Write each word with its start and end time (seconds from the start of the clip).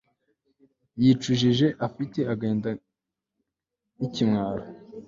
yicujije 1.01 1.67
afite 1.87 2.19
agahinda 2.33 2.69
n'ikimwaro 3.97 4.65